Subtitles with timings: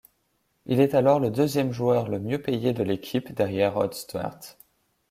[0.65, 4.57] Il est alors le deuxième joueur le mieux payé de l'équipe derrière Hod Stuart.